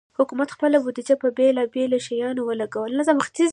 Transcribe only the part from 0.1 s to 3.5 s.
حکومت خپل بودیجه پر بېلابېلو شیانو ولګوي.